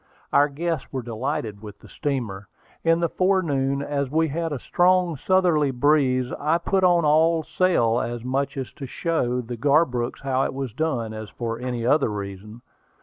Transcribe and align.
Our 0.33 0.49
guests 0.49 0.91
were 0.91 1.03
delighted 1.03 1.61
with 1.61 1.77
the 1.77 1.87
steamer. 1.87 2.47
In 2.83 3.01
the 3.01 3.07
forenoon, 3.07 3.83
as 3.83 4.09
we 4.09 4.29
had 4.29 4.51
a 4.51 4.57
strong 4.57 5.15
southerly 5.15 5.69
breeze, 5.69 6.31
I 6.39 6.57
put 6.57 6.83
on 6.83 7.05
all 7.05 7.43
sail, 7.43 7.99
as 8.01 8.23
much 8.23 8.55
to 8.55 8.87
show 8.87 9.41
the 9.41 9.57
Garbrooks 9.57 10.21
how 10.23 10.41
it 10.45 10.55
was 10.55 10.73
done, 10.73 11.13
as 11.13 11.29
for 11.29 11.59
any 11.59 11.85
other 11.85 12.09
reason. 12.09 12.63